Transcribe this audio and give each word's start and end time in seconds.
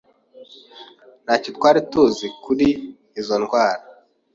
nta 1.23 1.35
cyo 1.41 1.49
twari 1.57 1.79
tuzi 1.91 2.27
kuri 2.43 2.67
izo 3.19 3.35
ndwara. 3.41 3.83